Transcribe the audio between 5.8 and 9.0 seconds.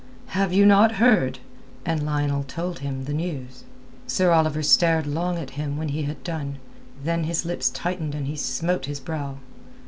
he had done, then his lips tightened and he smote his